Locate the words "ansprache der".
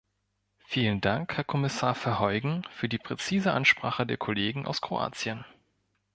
3.53-4.17